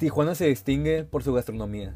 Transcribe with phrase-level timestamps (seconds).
[0.00, 1.94] Tijuana se distingue por su gastronomía.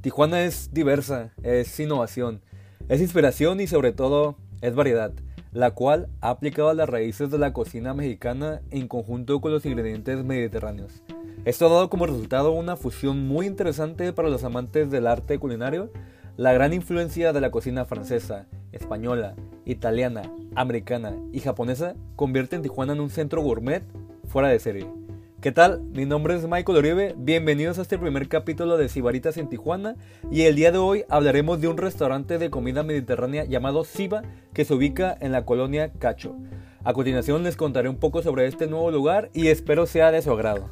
[0.00, 2.42] Tijuana es diversa, es innovación,
[2.88, 5.12] es inspiración y sobre todo es variedad,
[5.52, 10.24] la cual ha aplicado las raíces de la cocina mexicana en conjunto con los ingredientes
[10.24, 11.04] mediterráneos.
[11.44, 15.92] Esto ha dado como resultado una fusión muy interesante para los amantes del arte culinario,
[16.36, 20.22] la gran influencia de la cocina francesa, española, italiana,
[20.56, 23.84] americana y japonesa convierte en Tijuana en un centro gourmet
[24.26, 25.04] fuera de serie.
[25.44, 25.82] ¿Qué tal?
[25.92, 29.94] Mi nombre es Michael Oribe, bienvenidos a este primer capítulo de Sibaritas en Tijuana
[30.30, 34.22] y el día de hoy hablaremos de un restaurante de comida mediterránea llamado Siba
[34.54, 36.34] que se ubica en la colonia Cacho.
[36.82, 40.30] A continuación les contaré un poco sobre este nuevo lugar y espero sea de su
[40.30, 40.70] agrado.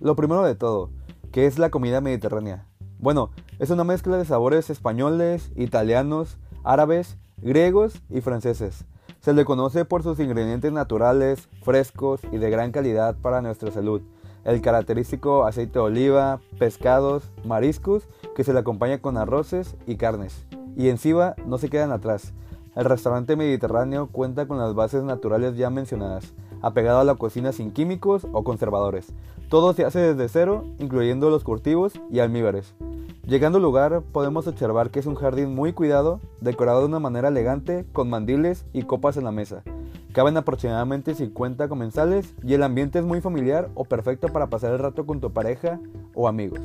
[0.00, 0.88] Lo primero de todo,
[1.30, 2.71] ¿qué es la comida mediterránea?
[3.02, 8.84] Bueno, es una mezcla de sabores españoles, italianos, árabes, griegos y franceses.
[9.18, 14.02] Se le conoce por sus ingredientes naturales, frescos y de gran calidad para nuestra salud.
[14.44, 18.04] El característico aceite de oliva, pescados, mariscos
[18.36, 20.46] que se le acompaña con arroces y carnes.
[20.76, 22.32] Y encima no se quedan atrás.
[22.76, 27.72] El restaurante mediterráneo cuenta con las bases naturales ya mencionadas, apegado a la cocina sin
[27.72, 29.12] químicos o conservadores.
[29.48, 32.74] Todo se hace desde cero, incluyendo los cultivos y almíbares.
[33.26, 37.28] Llegando al lugar podemos observar que es un jardín muy cuidado, decorado de una manera
[37.28, 39.62] elegante, con mandiles y copas en la mesa.
[40.12, 44.78] Caben aproximadamente 50 comensales y el ambiente es muy familiar o perfecto para pasar el
[44.78, 45.80] rato con tu pareja
[46.14, 46.60] o amigos.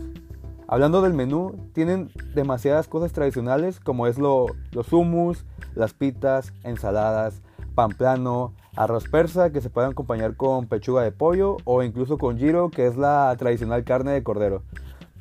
[0.68, 7.42] Hablando del menú, tienen demasiadas cosas tradicionales como es lo, los hummus, las pitas, ensaladas,
[7.78, 12.40] pan plano, arroz persa que se puede acompañar con pechuga de pollo o incluso con
[12.40, 14.64] giro que es la tradicional carne de cordero.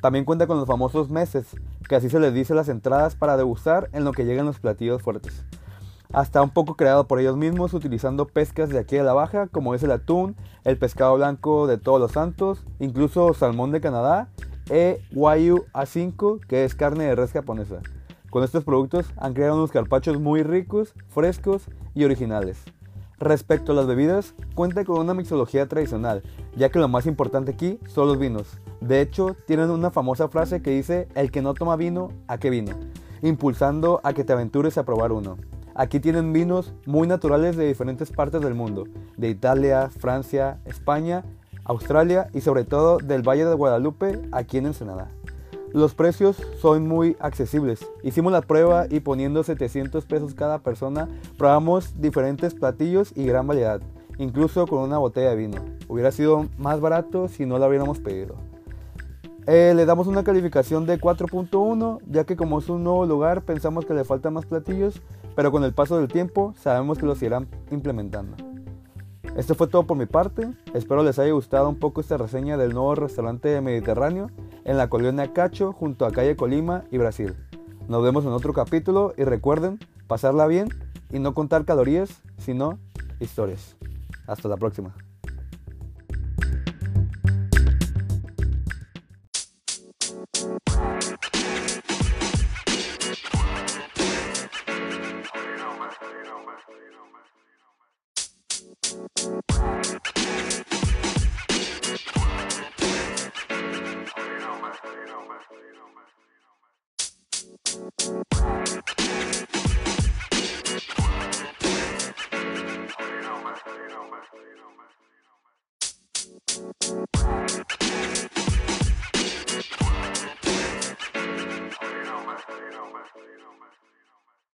[0.01, 1.55] También cuenta con los famosos meses,
[1.87, 5.03] que así se les dice las entradas para degustar en lo que llegan los platillos
[5.03, 5.45] fuertes.
[6.11, 9.75] Hasta un poco creado por ellos mismos utilizando pescas de aquí de la baja, como
[9.75, 14.29] es el atún, el pescado blanco de todos los santos, incluso salmón de Canadá
[14.71, 17.81] e Wayu A5, que es carne de res japonesa.
[18.37, 21.63] Con estos productos han creado unos carpachos muy ricos, frescos
[21.95, 22.59] y originales.
[23.17, 26.21] Respecto a las bebidas, cuenta con una mixología tradicional,
[26.55, 28.59] ya que lo más importante aquí son los vinos.
[28.79, 32.51] De hecho, tienen una famosa frase que dice, el que no toma vino, ¿a qué
[32.51, 32.73] vino?
[33.23, 35.37] Impulsando a que te aventures a probar uno.
[35.73, 38.83] Aquí tienen vinos muy naturales de diferentes partes del mundo,
[39.17, 41.25] de Italia, Francia, España,
[41.63, 45.09] Australia y sobre todo del Valle de Guadalupe, aquí en Ensenada.
[45.73, 47.85] Los precios son muy accesibles.
[48.01, 53.81] Hicimos la prueba y poniendo 700 pesos cada persona, probamos diferentes platillos y gran variedad,
[54.17, 55.57] incluso con una botella de vino.
[55.89, 58.35] Hubiera sido más barato si no lo hubiéramos pedido.
[59.45, 63.85] Eh, le damos una calificación de 4.1, ya que como es un nuevo lugar pensamos
[63.85, 65.01] que le faltan más platillos,
[65.35, 68.35] pero con el paso del tiempo sabemos que los irán implementando.
[69.35, 72.73] Esto fue todo por mi parte, espero les haya gustado un poco esta reseña del
[72.73, 74.31] nuevo restaurante mediterráneo
[74.67, 77.33] en la colonia Cacho junto a calle Colima y Brasil.
[77.87, 80.67] Nos vemos en otro capítulo y recuerden pasarla bien
[81.09, 82.77] y no contar calorías, sino
[83.19, 83.77] historias.
[84.27, 84.93] Hasta la próxima.